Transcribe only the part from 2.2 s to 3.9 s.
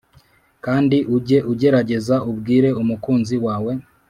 ubwire umukunzi wawe